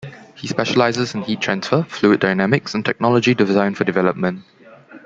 [0.33, 4.43] He specializes in heat transfer, fluid dynamics, and technology design for development.